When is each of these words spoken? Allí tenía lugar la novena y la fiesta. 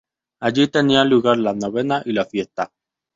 Allí 0.39 0.67
tenía 0.67 1.03
lugar 1.05 1.37
la 1.37 1.53
novena 1.53 2.01
y 2.03 2.11
la 2.13 2.25
fiesta. 2.25 2.71